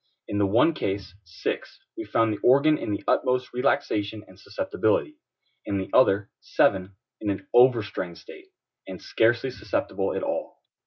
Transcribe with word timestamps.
In 0.27 0.39
the 0.39 0.47
one 0.47 0.73
case 0.73 1.13
(6) 1.25 1.79
we 1.95 2.05
found 2.05 2.33
the 2.33 2.39
organ 2.43 2.75
in 2.75 2.89
the 2.89 3.03
utmost 3.07 3.53
relaxation 3.53 4.23
and 4.27 4.39
susceptibility; 4.39 5.17
in 5.63 5.77
the 5.77 5.91
other 5.93 6.31
(7) 6.39 6.95
in 7.19 7.29
an 7.29 7.47
overstrained 7.53 8.17
state, 8.17 8.47
and 8.87 8.99
scarcely 8.99 9.51
susceptible 9.51 10.15
at 10.15 10.23
all. 10.23 10.57